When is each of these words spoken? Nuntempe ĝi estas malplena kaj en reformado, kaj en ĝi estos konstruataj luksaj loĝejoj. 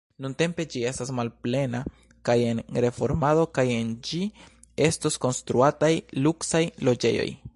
Nuntempe 0.25 0.63
ĝi 0.75 0.79
estas 0.91 1.09
malplena 1.17 1.81
kaj 2.29 2.35
en 2.53 2.61
reformado, 2.87 3.43
kaj 3.59 3.67
en 3.75 3.93
ĝi 4.09 4.21
estos 4.89 5.21
konstruataj 5.27 5.93
luksaj 6.29 6.67
loĝejoj. 6.91 7.31